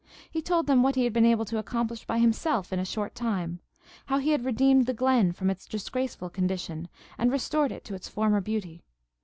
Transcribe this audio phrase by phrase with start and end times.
[0.31, 3.13] He told them what he had been able to accomplish by himself, in a short
[3.13, 3.59] time;
[4.07, 6.87] how he had redeemed the glen from its disgraceful condition
[7.19, 8.81] and restored it to its former beauty.